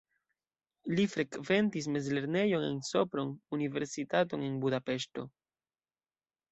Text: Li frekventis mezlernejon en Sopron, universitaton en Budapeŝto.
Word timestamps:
Li 0.99 1.03
frekventis 1.15 1.89
mezlernejon 1.97 2.65
en 2.71 2.81
Sopron, 2.89 3.31
universitaton 3.61 4.51
en 4.51 4.61
Budapeŝto. 4.67 5.31